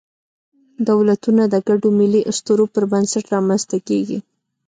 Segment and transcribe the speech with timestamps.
[0.89, 4.19] دولتونه د ګډو ملي اسطورو پر بنسټ رامنځ ته کېږي.